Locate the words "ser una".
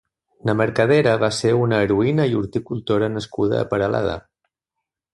1.41-1.83